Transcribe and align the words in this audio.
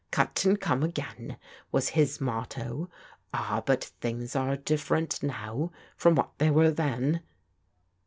'Cut 0.11 0.43
and 0.45 0.59
come 0.59 0.81
again,' 0.81 1.37
was 1.71 1.89
his 1.89 2.19
motto. 2.19 2.89
Ah, 3.35 3.61
but 3.63 3.83
things 3.83 4.35
are 4.35 4.57
diflferent 4.57 5.21
now 5.21 5.71
from 5.95 6.15
what 6.15 6.31
they 6.39 6.49
were 6.49 6.71
then." 6.71 7.21